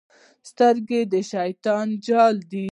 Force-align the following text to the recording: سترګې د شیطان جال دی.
سترګې 0.49 1.01
د 1.11 1.13
شیطان 1.31 1.87
جال 2.05 2.35
دی. 2.51 2.65